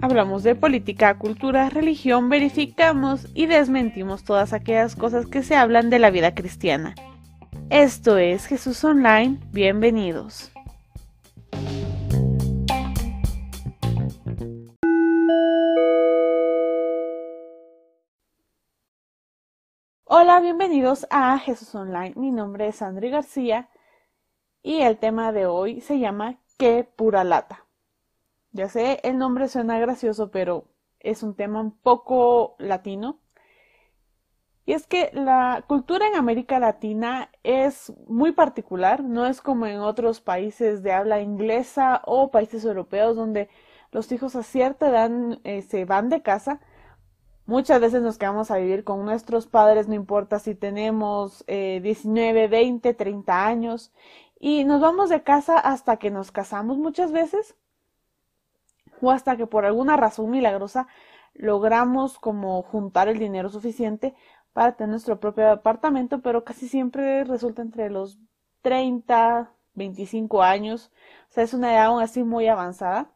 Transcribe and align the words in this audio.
Hablamos 0.00 0.42
de 0.42 0.54
política, 0.54 1.18
cultura, 1.18 1.68
religión, 1.70 2.28
verificamos 2.28 3.26
y 3.34 3.46
desmentimos 3.46 4.24
todas 4.24 4.52
aquellas 4.52 4.96
cosas 4.96 5.26
que 5.26 5.42
se 5.42 5.56
hablan 5.56 5.90
de 5.90 5.98
la 5.98 6.10
vida 6.10 6.34
cristiana. 6.34 6.94
Esto 7.68 8.16
es 8.16 8.46
Jesús 8.46 8.82
Online, 8.84 9.38
bienvenidos. 9.52 10.52
Hola, 20.04 20.40
bienvenidos 20.40 21.06
a 21.10 21.38
Jesús 21.38 21.74
Online. 21.74 22.14
Mi 22.16 22.30
nombre 22.30 22.68
es 22.68 22.80
André 22.82 23.10
García 23.10 23.68
y 24.68 24.82
el 24.82 24.98
tema 24.98 25.32
de 25.32 25.46
hoy 25.46 25.80
se 25.80 25.98
llama 25.98 26.36
Qué 26.58 26.86
pura 26.94 27.24
lata. 27.24 27.64
Ya 28.52 28.68
sé, 28.68 29.00
el 29.02 29.16
nombre 29.16 29.48
suena 29.48 29.78
gracioso, 29.78 30.30
pero 30.30 30.66
es 31.00 31.22
un 31.22 31.34
tema 31.34 31.62
un 31.62 31.70
poco 31.70 32.54
latino. 32.58 33.18
Y 34.66 34.74
es 34.74 34.86
que 34.86 35.08
la 35.14 35.64
cultura 35.66 36.06
en 36.06 36.16
América 36.16 36.58
Latina 36.58 37.30
es 37.42 37.94
muy 38.08 38.32
particular, 38.32 39.02
no 39.02 39.24
es 39.24 39.40
como 39.40 39.64
en 39.64 39.78
otros 39.80 40.20
países 40.20 40.82
de 40.82 40.92
habla 40.92 41.22
inglesa 41.22 42.02
o 42.04 42.30
países 42.30 42.62
europeos 42.66 43.16
donde 43.16 43.48
los 43.90 44.12
hijos 44.12 44.36
a 44.36 44.42
cierta 44.42 44.90
edad 44.90 45.10
eh, 45.44 45.62
se 45.62 45.86
van 45.86 46.10
de 46.10 46.20
casa. 46.20 46.60
Muchas 47.46 47.80
veces 47.80 48.02
nos 48.02 48.18
quedamos 48.18 48.50
a 48.50 48.58
vivir 48.58 48.84
con 48.84 49.06
nuestros 49.06 49.46
padres, 49.46 49.88
no 49.88 49.94
importa 49.94 50.38
si 50.38 50.54
tenemos 50.54 51.42
19, 51.46 52.48
20, 52.48 52.92
30 52.92 53.46
años, 53.46 53.90
y 54.38 54.64
nos 54.64 54.80
vamos 54.80 55.08
de 55.08 55.22
casa 55.22 55.58
hasta 55.58 55.96
que 55.96 56.10
nos 56.10 56.30
casamos 56.30 56.78
muchas 56.78 57.12
veces 57.12 57.56
o 59.00 59.10
hasta 59.10 59.36
que 59.36 59.46
por 59.46 59.64
alguna 59.64 59.96
razón 59.96 60.30
milagrosa 60.30 60.86
logramos 61.34 62.18
como 62.18 62.62
juntar 62.62 63.08
el 63.08 63.18
dinero 63.18 63.48
suficiente 63.48 64.14
para 64.52 64.76
tener 64.76 64.90
nuestro 64.90 65.20
propio 65.20 65.50
apartamento, 65.50 66.20
pero 66.20 66.44
casi 66.44 66.68
siempre 66.68 67.24
resulta 67.24 67.62
entre 67.62 67.90
los 67.90 68.18
30, 68.62 69.52
25 69.74 70.42
años, 70.42 70.90
o 71.30 71.32
sea, 71.32 71.44
es 71.44 71.54
una 71.54 71.72
edad 71.72 71.86
aún 71.86 72.02
así 72.02 72.24
muy 72.24 72.48
avanzada. 72.48 73.10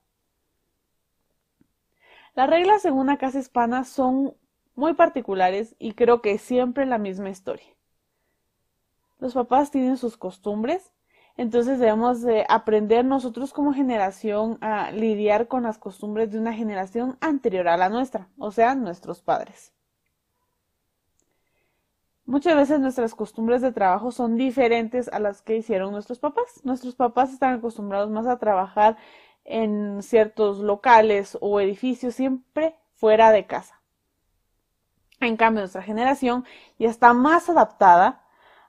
Las 2.35 2.49
reglas 2.49 2.85
en 2.85 2.95
una 2.95 3.19
casa 3.19 3.41
hispana 3.41 3.85
son 3.85 4.37
muy 4.75 4.95
particulares 4.95 5.75
y 5.79 5.93
creo 5.95 6.23
que 6.23 6.39
siempre 6.39 6.87
la 6.87 6.99
misma 6.99 7.31
historia. 7.31 7.67
Los 9.19 9.35
papás 9.35 9.71
tienen 9.71 9.97
sus 9.97 10.17
costumbres 10.17 10.93
entonces 11.37 11.79
debemos 11.79 12.23
de 12.23 12.45
aprender 12.49 13.05
nosotros 13.05 13.53
como 13.53 13.73
generación 13.73 14.59
a 14.61 14.91
lidiar 14.91 15.49
con 15.49 15.63
las 15.63 15.79
costumbres 15.79 16.31
de 16.31 16.39
una 16.39 16.53
generación 16.53 17.17
anterior 17.21 17.69
a 17.69 17.77
la 17.77 17.89
nuestra, 17.89 18.29
o 18.39 18.51
sea, 18.51 18.75
nuestros 18.75 19.23
padres. 19.23 19.73
Muchas 22.25 22.55
veces 22.55 22.79
nuestras 22.79 23.15
costumbres 23.15 23.63
de 23.63 23.73
trabajo 23.73 24.13
son 24.13 24.37
diferentes 24.37 25.09
a 25.09 25.19
las 25.19 25.43
que 25.43 25.57
hicieron 25.57 25.93
nuestros 25.93 26.19
papás. 26.21 26.61
Nuestros 26.63 26.95
papás 26.95 27.33
están 27.33 27.55
acostumbrados 27.55 28.11
más 28.11 28.27
a 28.27 28.39
trabajar 28.39 28.97
en 29.45 30.03
ciertos 30.03 30.59
locales 30.59 31.37
o 31.41 31.61
edificios, 31.61 32.15
siempre 32.15 32.77
fuera 32.95 33.33
de 33.33 33.47
casa. 33.47 33.83
En 35.21 35.37
cambio, 35.37 35.63
nuestra 35.63 35.83
generación 35.83 36.45
ya 36.79 36.89
está 36.89 37.13
más 37.13 37.49
adaptada 37.49 38.22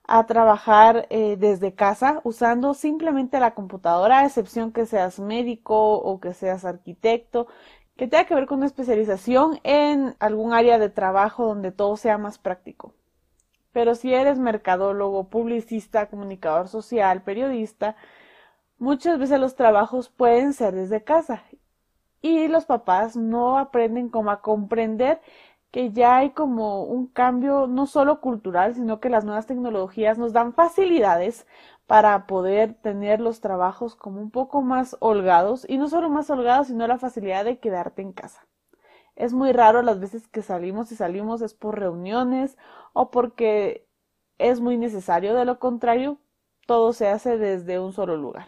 a 0.05 0.25
trabajar 0.25 1.07
eh, 1.09 1.37
desde 1.37 1.73
casa 1.73 2.21
usando 2.23 2.73
simplemente 2.73 3.39
la 3.39 3.53
computadora, 3.53 4.19
a 4.19 4.25
excepción 4.25 4.71
que 4.71 4.85
seas 4.85 5.19
médico 5.19 5.93
o 5.93 6.19
que 6.19 6.33
seas 6.33 6.65
arquitecto, 6.65 7.47
que 7.95 8.07
tenga 8.07 8.25
que 8.25 8.35
ver 8.35 8.45
con 8.45 8.57
una 8.57 8.65
especialización 8.65 9.59
en 9.63 10.15
algún 10.19 10.53
área 10.53 10.79
de 10.79 10.89
trabajo 10.89 11.45
donde 11.45 11.71
todo 11.71 11.95
sea 11.97 12.17
más 12.17 12.37
práctico. 12.37 12.93
Pero 13.71 13.95
si 13.95 14.13
eres 14.13 14.39
mercadólogo, 14.39 15.29
publicista, 15.29 16.07
comunicador 16.09 16.67
social, 16.67 17.23
periodista, 17.23 17.95
muchas 18.77 19.17
veces 19.19 19.39
los 19.39 19.55
trabajos 19.55 20.09
pueden 20.09 20.53
ser 20.53 20.73
desde 20.73 21.03
casa 21.03 21.43
y 22.21 22.47
los 22.47 22.65
papás 22.65 23.15
no 23.15 23.57
aprenden 23.57 24.09
cómo 24.09 24.31
a 24.31 24.41
comprender 24.41 25.21
que 25.73 25.91
ya 25.91 26.17
hay 26.17 26.29
como 26.29 26.83
un 26.83 27.07
cambio 27.07 27.65
no 27.65 27.87
solo 27.87 28.21
cultural, 28.21 28.75
sino 28.75 28.99
que 28.99 29.09
las 29.09 29.25
nuevas 29.25 29.47
tecnologías 29.47 30.19
nos 30.19 30.31
dan 30.31 30.53
facilidades 30.53 31.47
para 31.87 32.27
poder 32.27 32.75
tener 32.75 33.19
los 33.19 33.41
trabajos 33.41 33.95
como 33.95 34.21
un 34.21 34.29
poco 34.29 34.61
más 34.61 34.95
holgados 34.99 35.65
y 35.67 35.79
no 35.79 35.89
solo 35.89 36.11
más 36.11 36.29
holgados, 36.29 36.67
sino 36.67 36.85
la 36.85 36.99
facilidad 36.99 37.43
de 37.43 37.57
quedarte 37.57 38.03
en 38.03 38.13
casa. 38.13 38.45
Es 39.15 39.33
muy 39.33 39.51
raro 39.51 39.81
las 39.81 39.99
veces 39.99 40.27
que 40.27 40.43
salimos 40.43 40.91
y 40.91 40.95
salimos 40.95 41.41
es 41.41 41.55
por 41.55 41.79
reuniones 41.79 42.55
o 42.93 43.09
porque 43.09 43.87
es 44.37 44.59
muy 44.61 44.77
necesario, 44.77 45.33
de 45.33 45.45
lo 45.45 45.57
contrario, 45.57 46.19
todo 46.67 46.93
se 46.93 47.07
hace 47.07 47.39
desde 47.39 47.79
un 47.79 47.93
solo 47.93 48.15
lugar. 48.15 48.47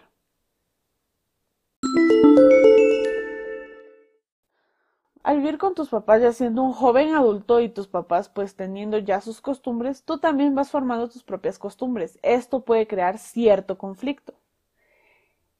Al 5.25 5.37
vivir 5.37 5.57
con 5.57 5.73
tus 5.73 5.89
papás 5.89 6.21
ya 6.21 6.31
siendo 6.33 6.61
un 6.61 6.71
joven 6.71 7.15
adulto 7.15 7.59
y 7.59 7.67
tus 7.67 7.87
papás 7.87 8.29
pues 8.29 8.55
teniendo 8.55 8.99
ya 8.99 9.21
sus 9.21 9.41
costumbres, 9.41 10.03
tú 10.03 10.19
también 10.19 10.53
vas 10.53 10.69
formando 10.69 11.09
tus 11.09 11.23
propias 11.23 11.57
costumbres. 11.57 12.19
Esto 12.21 12.63
puede 12.63 12.85
crear 12.85 13.17
cierto 13.17 13.75
conflicto. 13.79 14.35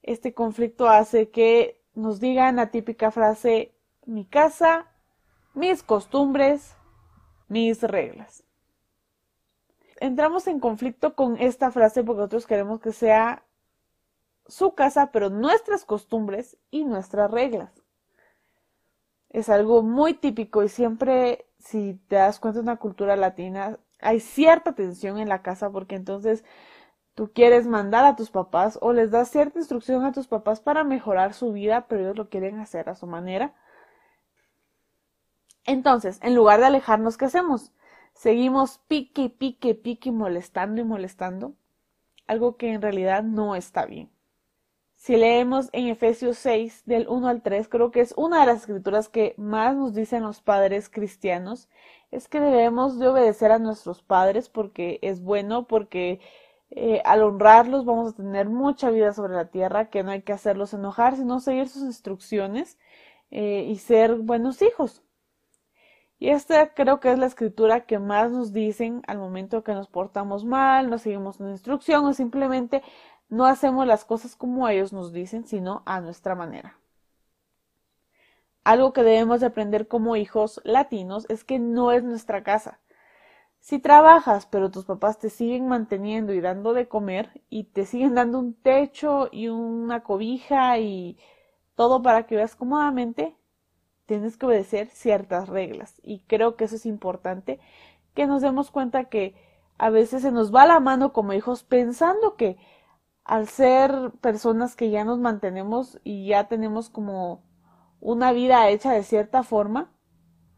Este 0.04 0.32
conflicto 0.34 0.88
hace 0.88 1.30
que 1.30 1.82
nos 1.94 2.20
digan 2.20 2.54
la 2.54 2.70
típica 2.70 3.10
frase 3.10 3.74
mi 4.04 4.24
casa, 4.24 4.86
mis 5.52 5.82
costumbres, 5.82 6.76
mis 7.48 7.82
reglas. 7.82 8.44
Entramos 9.98 10.46
en 10.46 10.60
conflicto 10.60 11.16
con 11.16 11.38
esta 11.38 11.72
frase 11.72 12.04
porque 12.04 12.18
nosotros 12.18 12.46
queremos 12.46 12.78
que 12.78 12.92
sea 12.92 13.42
su 14.46 14.76
casa, 14.76 15.10
pero 15.10 15.28
nuestras 15.28 15.84
costumbres 15.84 16.56
y 16.70 16.84
nuestras 16.84 17.32
reglas 17.32 17.82
es 19.30 19.48
algo 19.48 19.82
muy 19.82 20.14
típico 20.14 20.62
y 20.64 20.68
siempre, 20.68 21.46
si 21.58 21.94
te 22.08 22.16
das 22.16 22.40
cuenta 22.40 22.58
de 22.60 22.64
una 22.64 22.76
cultura 22.76 23.16
latina, 23.16 23.78
hay 24.00 24.20
cierta 24.20 24.74
tensión 24.74 25.18
en 25.18 25.28
la 25.28 25.42
casa 25.42 25.70
porque 25.70 25.96
entonces 25.96 26.44
tú 27.14 27.32
quieres 27.34 27.66
mandar 27.66 28.04
a 28.06 28.16
tus 28.16 28.30
papás 28.30 28.78
o 28.82 28.92
les 28.92 29.10
das 29.10 29.30
cierta 29.30 29.58
instrucción 29.58 30.04
a 30.04 30.12
tus 30.12 30.28
papás 30.28 30.60
para 30.60 30.84
mejorar 30.84 31.34
su 31.34 31.52
vida, 31.52 31.86
pero 31.88 32.02
ellos 32.02 32.16
lo 32.18 32.28
quieren 32.30 32.58
hacer 32.60 32.88
a 32.88 32.96
su 32.96 33.06
manera. 33.06 33.54
Entonces, 35.66 36.18
en 36.22 36.34
lugar 36.34 36.60
de 36.60 36.66
alejarnos, 36.66 37.18
¿qué 37.18 37.26
hacemos? 37.26 37.70
Seguimos 38.14 38.78
pique, 38.88 39.28
pique, 39.28 39.74
pique, 39.74 40.10
molestando 40.10 40.80
y 40.80 40.84
molestando, 40.84 41.54
algo 42.26 42.56
que 42.56 42.72
en 42.72 42.82
realidad 42.82 43.22
no 43.24 43.56
está 43.56 43.86
bien. 43.86 44.10
Si 44.96 45.16
leemos 45.16 45.68
en 45.72 45.88
Efesios 45.88 46.38
6, 46.38 46.82
del 46.86 47.06
1 47.08 47.28
al 47.28 47.42
3, 47.42 47.68
creo 47.68 47.90
que 47.90 48.00
es 48.00 48.14
una 48.16 48.40
de 48.40 48.46
las 48.46 48.60
escrituras 48.62 49.08
que 49.08 49.34
más 49.36 49.76
nos 49.76 49.94
dicen 49.94 50.22
los 50.22 50.40
padres 50.40 50.88
cristianos, 50.88 51.68
es 52.10 52.28
que 52.28 52.40
debemos 52.40 52.98
de 52.98 53.08
obedecer 53.08 53.52
a 53.52 53.58
nuestros 53.58 54.02
padres 54.02 54.48
porque 54.48 54.98
es 55.02 55.22
bueno, 55.22 55.66
porque 55.66 56.20
eh, 56.70 57.02
al 57.04 57.22
honrarlos 57.22 57.84
vamos 57.84 58.12
a 58.12 58.16
tener 58.16 58.48
mucha 58.48 58.90
vida 58.90 59.12
sobre 59.12 59.34
la 59.34 59.50
tierra, 59.50 59.90
que 59.90 60.02
no 60.02 60.10
hay 60.12 60.22
que 60.22 60.32
hacerlos 60.32 60.74
enojar, 60.74 61.16
sino 61.16 61.40
seguir 61.40 61.68
sus 61.68 61.82
instrucciones 61.82 62.78
eh, 63.30 63.66
y 63.68 63.76
ser 63.78 64.14
buenos 64.16 64.62
hijos. 64.62 65.02
Y 66.18 66.30
esta 66.30 66.72
creo 66.72 66.98
que 67.00 67.12
es 67.12 67.18
la 67.18 67.26
escritura 67.26 67.84
que 67.84 67.98
más 67.98 68.30
nos 68.30 68.52
dicen 68.52 69.02
al 69.06 69.18
momento 69.18 69.62
que 69.62 69.74
nos 69.74 69.88
portamos 69.88 70.44
mal, 70.46 70.88
no 70.88 70.98
seguimos 70.98 71.40
una 71.40 71.50
instrucción 71.50 72.06
o 72.06 72.14
simplemente 72.14 72.82
no 73.28 73.46
hacemos 73.46 73.86
las 73.86 74.04
cosas 74.04 74.36
como 74.36 74.68
ellos 74.68 74.92
nos 74.92 75.12
dicen, 75.12 75.44
sino 75.46 75.82
a 75.86 76.00
nuestra 76.00 76.34
manera. 76.34 76.78
Algo 78.64 78.92
que 78.92 79.02
debemos 79.02 79.40
de 79.40 79.46
aprender 79.46 79.88
como 79.88 80.16
hijos 80.16 80.60
latinos 80.64 81.26
es 81.28 81.44
que 81.44 81.58
no 81.58 81.92
es 81.92 82.02
nuestra 82.02 82.42
casa. 82.42 82.80
Si 83.60 83.78
trabajas, 83.78 84.46
pero 84.46 84.70
tus 84.70 84.84
papás 84.84 85.18
te 85.18 85.30
siguen 85.30 85.68
manteniendo 85.68 86.32
y 86.32 86.40
dando 86.40 86.72
de 86.72 86.88
comer 86.88 87.42
y 87.48 87.64
te 87.64 87.84
siguen 87.84 88.14
dando 88.14 88.38
un 88.38 88.54
techo 88.54 89.28
y 89.32 89.48
una 89.48 90.02
cobija 90.02 90.78
y 90.78 91.18
todo 91.74 92.02
para 92.02 92.26
que 92.26 92.36
veas 92.36 92.56
cómodamente, 92.56 93.36
tienes 94.06 94.36
que 94.36 94.46
obedecer 94.46 94.88
ciertas 94.88 95.48
reglas. 95.48 96.00
Y 96.02 96.20
creo 96.20 96.56
que 96.56 96.64
eso 96.64 96.76
es 96.76 96.86
importante, 96.86 97.60
que 98.14 98.26
nos 98.26 98.42
demos 98.42 98.70
cuenta 98.70 99.04
que 99.04 99.34
a 99.78 99.90
veces 99.90 100.22
se 100.22 100.32
nos 100.32 100.54
va 100.54 100.66
la 100.66 100.80
mano 100.80 101.12
como 101.12 101.32
hijos 101.32 101.64
pensando 101.64 102.36
que 102.36 102.56
al 103.26 103.48
ser 103.48 104.12
personas 104.20 104.76
que 104.76 104.90
ya 104.90 105.04
nos 105.04 105.18
mantenemos 105.18 105.98
y 106.04 106.28
ya 106.28 106.46
tenemos 106.46 106.88
como 106.88 107.42
una 108.00 108.30
vida 108.32 108.68
hecha 108.68 108.92
de 108.92 109.02
cierta 109.02 109.42
forma, 109.42 109.92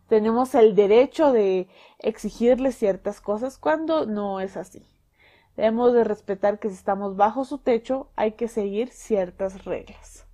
tenemos 0.07 0.55
el 0.55 0.75
derecho 0.75 1.33
de 1.33 1.69
exigirles 1.99 2.77
ciertas 2.77 3.23
cosas 3.23 3.59
cuando 3.59 4.05
no 4.05 4.41
es 4.41 4.57
así. 4.59 4.87
Debemos 5.57 5.95
de 5.95 6.05
respetar 6.05 6.59
que 6.59 6.69
si 6.69 6.75
estamos 6.75 7.17
bajo 7.17 7.45
su 7.45 7.59
techo 7.59 8.11
hay 8.17 8.33
que 8.33 8.49
seguir 8.49 8.91
ciertas 8.91 9.65
reglas. 9.65 10.27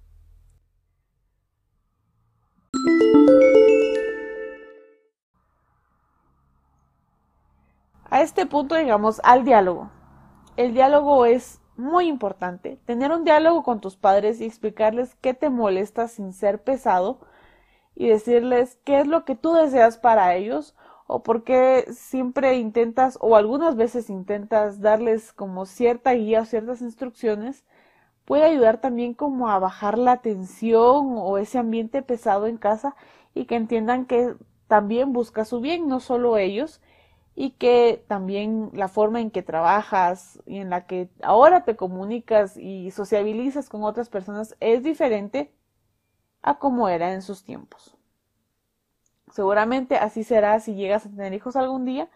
A 8.11 8.23
este 8.23 8.47
punto 8.47 8.77
llegamos 8.77 9.21
al 9.25 9.45
diálogo. 9.45 9.91
El 10.57 10.75
diálogo 10.75 11.27
es 11.27 11.61
muy 11.77 12.09
importante. 12.09 12.79
Tener 12.87 13.13
un 13.13 13.25
diálogo 13.25 13.63
con 13.63 13.81
tus 13.81 13.97
padres 13.97 14.41
y 14.41 14.45
explicarles 14.45 15.17
qué 15.17 15.35
te 15.35 15.51
molesta 15.51 16.09
sin 16.09 16.33
ser 16.33 16.63
pesado 16.63 17.21
y 17.95 18.09
decirles 18.09 18.79
qué 18.85 19.01
es 19.01 19.07
lo 19.07 19.25
que 19.25 19.37
tú 19.37 19.55
deseas 19.55 19.99
para 19.99 20.35
ellos 20.35 20.75
o 21.07 21.23
por 21.23 21.45
qué 21.45 21.87
siempre 21.93 22.55
intentas 22.57 23.19
o 23.21 23.37
algunas 23.37 23.77
veces 23.77 24.11
intentas 24.11 24.81
darles 24.81 25.33
como 25.33 25.67
cierta 25.67 26.13
guía 26.13 26.43
o 26.43 26.45
ciertas 26.45 26.81
instrucciones 26.81 27.65
puede 28.25 28.45
ayudar 28.45 28.81
también 28.81 29.15
como 29.15 29.49
a 29.51 29.59
bajar 29.59 29.99
la 29.99 30.19
tensión 30.19 31.15
o 31.19 31.39
ese 31.39 31.59
ambiente 31.59 32.03
pesado 32.03 32.47
en 32.47 32.57
casa 32.57 32.97
y 33.35 33.45
que 33.47 33.57
entiendan 33.57 34.07
que 34.07 34.35
también 34.69 35.13
busca 35.13 35.45
su 35.45 35.61
bien, 35.61 35.89
no 35.89 36.01
solo 36.01 36.39
ellos, 36.39 36.81
y 37.37 37.51
que 37.53 38.05
también 38.07 38.71
la 38.75 38.89
forma 38.89 39.21
en 39.21 39.31
que 39.31 39.43
trabajas 39.43 40.41
y 40.47 40.59
en 40.59 40.71
la 40.71 40.87
que 40.87 41.11
ahora 41.23 41.65
te 41.65 41.77
comunicas 41.77 42.57
y 42.57 42.91
sociabilizas 42.91 43.69
con 43.69 43.83
otras 43.83 44.09
personas 44.09 44.57
es 44.61 44.83
diferente 44.83 45.53
a 46.43 46.59
como 46.59 46.89
era 46.89 47.13
en 47.13 47.23
sus 47.23 47.45
tiempos. 47.45 47.97
Seguramente 49.33 49.97
así 49.97 50.23
será 50.23 50.61
si 50.61 50.75
llegas 50.75 51.07
a 51.07 51.11
tener 51.11 51.33
hijos 51.33 51.57
algún 51.57 51.85
día, 51.85 52.09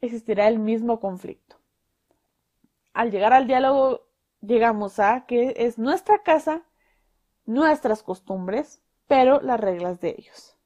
existirá 0.00 0.46
el 0.46 0.60
mismo 0.60 1.00
conflicto. 1.00 1.56
Al 2.92 3.10
llegar 3.10 3.32
al 3.32 3.48
diálogo, 3.48 4.06
llegamos 4.40 5.00
a 5.00 5.26
que 5.26 5.54
es 5.56 5.78
nuestra 5.78 6.22
casa, 6.22 6.62
nuestras 7.46 8.02
costumbres, 8.04 8.80
pero 9.08 9.40
las 9.40 9.58
reglas 9.58 10.00
de 10.00 10.14
ellos. 10.16 10.56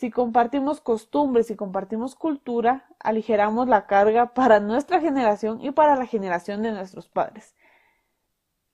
Si 0.00 0.10
compartimos 0.10 0.80
costumbres 0.80 1.50
y 1.50 1.56
compartimos 1.56 2.14
cultura, 2.14 2.86
aligeramos 3.00 3.68
la 3.68 3.86
carga 3.86 4.32
para 4.32 4.58
nuestra 4.58 4.98
generación 4.98 5.60
y 5.60 5.72
para 5.72 5.94
la 5.94 6.06
generación 6.06 6.62
de 6.62 6.72
nuestros 6.72 7.10
padres. 7.10 7.54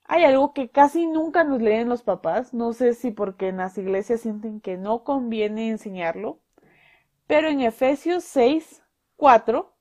Hay 0.05 0.23
algo 0.23 0.53
que 0.53 0.69
casi 0.69 1.05
nunca 1.05 1.43
nos 1.43 1.61
leen 1.61 1.89
los 1.89 2.01
papás, 2.01 2.53
no 2.53 2.71
sé 2.71 2.93
si 2.93 3.11
porque 3.11 3.49
en 3.49 3.57
las 3.57 3.77
iglesias 3.77 4.21
sienten 4.21 4.61
que 4.61 4.77
no 4.77 5.03
conviene 5.03 5.67
enseñarlo, 5.67 6.39
pero 7.27 7.49
en 7.49 7.59
Efesios 7.59 8.23
6, 8.23 8.81
4 9.17 9.75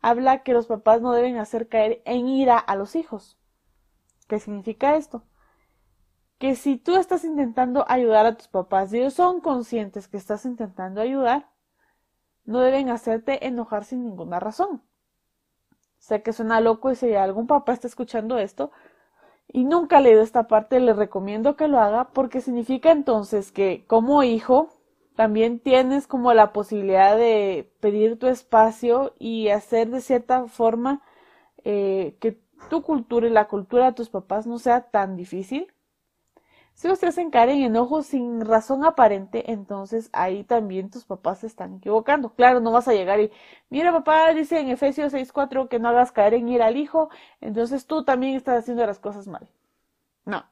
habla 0.00 0.42
que 0.42 0.52
los 0.52 0.66
papás 0.66 1.00
no 1.00 1.12
deben 1.12 1.36
hacer 1.36 1.68
caer 1.68 2.02
en 2.06 2.26
ira 2.26 2.58
a 2.58 2.74
los 2.74 2.96
hijos. 2.96 3.38
¿Qué 4.26 4.40
significa 4.40 4.96
esto? 4.96 5.22
Que 6.42 6.56
si 6.56 6.76
tú 6.76 6.96
estás 6.96 7.22
intentando 7.22 7.84
ayudar 7.86 8.26
a 8.26 8.36
tus 8.36 8.48
papás 8.48 8.92
y 8.92 8.98
ellos 8.98 9.14
son 9.14 9.40
conscientes 9.40 10.08
que 10.08 10.16
estás 10.16 10.44
intentando 10.44 11.00
ayudar, 11.00 11.48
no 12.44 12.58
deben 12.58 12.90
hacerte 12.90 13.46
enojar 13.46 13.84
sin 13.84 14.02
ninguna 14.02 14.40
razón. 14.40 14.82
Sé 15.98 16.24
que 16.24 16.32
suena 16.32 16.60
loco 16.60 16.90
y 16.90 16.96
si 16.96 17.14
algún 17.14 17.46
papá 17.46 17.72
está 17.72 17.86
escuchando 17.86 18.38
esto 18.38 18.72
y 19.46 19.62
nunca 19.62 19.98
ha 19.98 20.00
leído 20.00 20.20
esta 20.20 20.48
parte, 20.48 20.80
le 20.80 20.94
recomiendo 20.94 21.54
que 21.54 21.68
lo 21.68 21.78
haga 21.78 22.08
porque 22.08 22.40
significa 22.40 22.90
entonces 22.90 23.52
que 23.52 23.86
como 23.86 24.24
hijo 24.24 24.68
también 25.14 25.60
tienes 25.60 26.08
como 26.08 26.34
la 26.34 26.52
posibilidad 26.52 27.16
de 27.16 27.72
pedir 27.78 28.18
tu 28.18 28.26
espacio 28.26 29.14
y 29.16 29.50
hacer 29.50 29.90
de 29.90 30.00
cierta 30.00 30.48
forma 30.48 31.02
eh, 31.62 32.16
que 32.18 32.42
tu 32.68 32.82
cultura 32.82 33.28
y 33.28 33.30
la 33.30 33.46
cultura 33.46 33.84
de 33.84 33.92
tus 33.92 34.08
papás 34.08 34.48
no 34.48 34.58
sea 34.58 34.90
tan 34.90 35.14
difícil 35.14 35.72
si 36.74 36.88
ustedes 36.90 37.14
se 37.14 37.30
caer 37.30 37.50
en 37.50 37.62
enojo 37.62 38.02
sin 38.02 38.40
razón 38.40 38.84
aparente, 38.84 39.52
entonces 39.52 40.10
ahí 40.12 40.44
también 40.44 40.90
tus 40.90 41.04
papás 41.04 41.40
se 41.40 41.46
están 41.46 41.74
equivocando. 41.76 42.34
Claro, 42.34 42.60
no 42.60 42.72
vas 42.72 42.88
a 42.88 42.92
llegar 42.94 43.20
y, 43.20 43.30
mira 43.70 43.92
papá, 43.92 44.32
dice 44.34 44.58
en 44.60 44.68
Efesios 44.70 45.12
6.4 45.12 45.68
que 45.68 45.78
no 45.78 45.88
hagas 45.88 46.12
caer 46.12 46.34
en 46.34 46.48
ira 46.48 46.66
al 46.66 46.76
hijo, 46.76 47.10
entonces 47.40 47.86
tú 47.86 48.04
también 48.04 48.34
estás 48.36 48.58
haciendo 48.60 48.86
las 48.86 48.98
cosas 48.98 49.28
mal. 49.28 49.48
No, 50.24 50.44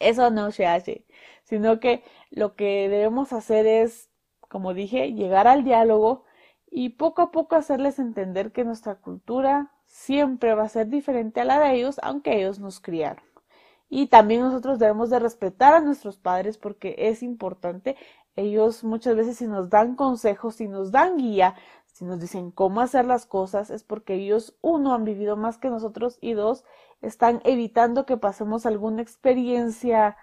eso 0.00 0.30
no 0.30 0.50
se 0.50 0.66
hace, 0.66 1.04
sino 1.44 1.80
que 1.80 2.02
lo 2.30 2.54
que 2.56 2.88
debemos 2.88 3.32
hacer 3.32 3.66
es, 3.66 4.10
como 4.48 4.74
dije, 4.74 5.12
llegar 5.12 5.46
al 5.46 5.64
diálogo 5.64 6.24
y 6.70 6.90
poco 6.90 7.22
a 7.22 7.30
poco 7.30 7.56
hacerles 7.56 7.98
entender 7.98 8.52
que 8.52 8.64
nuestra 8.64 8.96
cultura 8.96 9.72
siempre 9.86 10.54
va 10.54 10.64
a 10.64 10.68
ser 10.68 10.88
diferente 10.88 11.40
a 11.40 11.44
la 11.44 11.58
de 11.60 11.74
ellos, 11.74 12.00
aunque 12.02 12.36
ellos 12.36 12.58
nos 12.58 12.80
criaron. 12.80 13.24
Y 13.88 14.08
también 14.08 14.40
nosotros 14.40 14.78
debemos 14.78 15.10
de 15.10 15.18
respetar 15.18 15.74
a 15.74 15.80
nuestros 15.80 16.16
padres 16.18 16.58
porque 16.58 16.94
es 16.98 17.22
importante. 17.22 17.96
Ellos 18.34 18.84
muchas 18.84 19.16
veces 19.16 19.38
si 19.38 19.46
nos 19.46 19.70
dan 19.70 19.94
consejos, 19.94 20.56
si 20.56 20.68
nos 20.68 20.90
dan 20.90 21.16
guía, 21.16 21.54
si 21.86 22.04
nos 22.04 22.20
dicen 22.20 22.50
cómo 22.50 22.80
hacer 22.80 23.06
las 23.06 23.24
cosas, 23.24 23.70
es 23.70 23.82
porque 23.82 24.14
ellos, 24.14 24.54
uno, 24.60 24.92
han 24.92 25.04
vivido 25.04 25.36
más 25.36 25.56
que 25.56 25.70
nosotros 25.70 26.18
y 26.20 26.34
dos, 26.34 26.64
están 27.00 27.40
evitando 27.44 28.04
que 28.04 28.16
pasemos 28.16 28.66
alguna 28.66 29.02
experiencia 29.02 30.16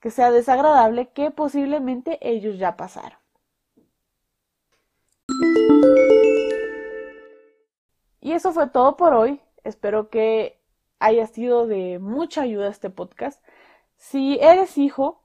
que 0.00 0.10
sea 0.10 0.30
desagradable 0.30 1.08
que 1.10 1.30
posiblemente 1.32 2.18
ellos 2.20 2.58
ya 2.58 2.76
pasaron. 2.76 3.18
Y 8.20 8.32
eso 8.32 8.52
fue 8.52 8.68
todo 8.68 8.96
por 8.96 9.14
hoy. 9.14 9.40
Espero 9.64 10.10
que 10.10 10.55
haya 10.98 11.26
sido 11.26 11.66
de 11.66 11.98
mucha 11.98 12.42
ayuda 12.42 12.68
este 12.68 12.90
podcast. 12.90 13.42
Si 13.96 14.38
eres 14.40 14.78
hijo, 14.78 15.22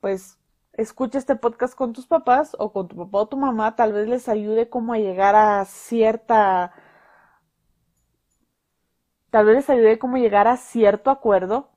pues 0.00 0.38
escucha 0.72 1.18
este 1.18 1.36
podcast 1.36 1.74
con 1.74 1.92
tus 1.92 2.06
papás 2.06 2.54
o 2.58 2.72
con 2.72 2.88
tu 2.88 2.96
papá 2.96 3.18
o 3.18 3.28
tu 3.28 3.36
mamá, 3.36 3.76
tal 3.76 3.92
vez 3.92 4.08
les 4.08 4.28
ayude 4.28 4.68
como 4.68 4.92
a 4.92 4.98
llegar 4.98 5.34
a 5.36 5.64
cierta 5.64 6.72
tal 9.30 9.46
vez 9.46 9.56
les 9.56 9.70
ayude 9.70 9.98
como 9.98 10.16
llegar 10.18 10.48
a 10.48 10.56
cierto 10.56 11.10
acuerdo. 11.10 11.70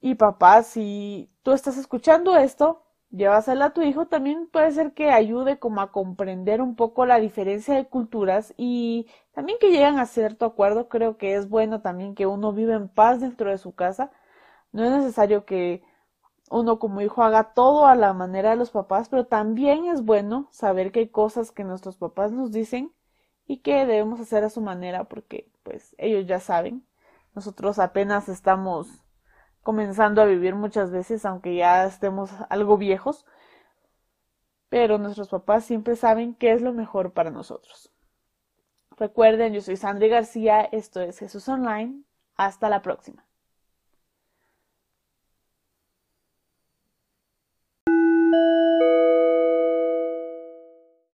Y 0.00 0.14
papá, 0.14 0.62
si 0.62 1.30
tú 1.42 1.52
estás 1.52 1.76
escuchando 1.76 2.36
esto, 2.36 2.87
llevasela 3.10 3.66
a 3.66 3.70
tu 3.74 3.82
hijo, 3.82 4.06
también 4.06 4.48
puede 4.48 4.70
ser 4.72 4.92
que 4.94 5.10
ayude 5.10 5.58
como 5.58 5.80
a 5.80 5.92
comprender 5.92 6.62
un 6.62 6.76
poco 6.76 7.06
la 7.06 7.20
diferencia 7.20 7.74
de 7.74 7.86
culturas 7.88 8.54
y 8.56 9.06
también 9.32 9.58
que 9.60 9.70
lleguen 9.70 9.98
a 9.98 10.06
cierto 10.06 10.46
acuerdo. 10.46 10.88
Creo 10.88 11.16
que 11.18 11.34
es 11.34 11.48
bueno 11.48 11.80
también 11.82 12.14
que 12.14 12.26
uno 12.26 12.52
viva 12.52 12.74
en 12.74 12.88
paz 12.88 13.20
dentro 13.20 13.50
de 13.50 13.58
su 13.58 13.74
casa. 13.74 14.10
No 14.72 14.84
es 14.84 14.90
necesario 14.92 15.44
que 15.46 15.82
uno 16.50 16.78
como 16.78 17.00
hijo 17.02 17.22
haga 17.22 17.54
todo 17.54 17.86
a 17.86 17.94
la 17.94 18.12
manera 18.14 18.50
de 18.50 18.56
los 18.56 18.70
papás, 18.70 19.08
pero 19.08 19.26
también 19.26 19.86
es 19.86 20.04
bueno 20.04 20.48
saber 20.52 20.92
que 20.92 21.00
hay 21.00 21.08
cosas 21.08 21.50
que 21.52 21.64
nuestros 21.64 21.96
papás 21.96 22.32
nos 22.32 22.52
dicen 22.52 22.92
y 23.46 23.58
que 23.58 23.86
debemos 23.86 24.20
hacer 24.20 24.44
a 24.44 24.50
su 24.50 24.60
manera 24.60 25.04
porque 25.04 25.50
pues 25.62 25.94
ellos 25.98 26.26
ya 26.26 26.40
saben. 26.40 26.86
Nosotros 27.34 27.78
apenas 27.78 28.28
estamos 28.28 29.02
comenzando 29.68 30.22
a 30.22 30.24
vivir 30.24 30.54
muchas 30.54 30.90
veces, 30.90 31.26
aunque 31.26 31.54
ya 31.54 31.84
estemos 31.84 32.30
algo 32.48 32.78
viejos, 32.78 33.26
pero 34.70 34.96
nuestros 34.96 35.28
papás 35.28 35.62
siempre 35.66 35.94
saben 35.94 36.34
qué 36.34 36.52
es 36.52 36.62
lo 36.62 36.72
mejor 36.72 37.12
para 37.12 37.30
nosotros. 37.30 37.92
Recuerden, 38.96 39.52
yo 39.52 39.60
soy 39.60 39.76
Sandra 39.76 40.08
García, 40.08 40.62
esto 40.62 41.02
es 41.02 41.18
Jesús 41.18 41.46
Online, 41.50 42.02
hasta 42.34 42.70
la 42.70 42.80
próxima. 42.80 43.27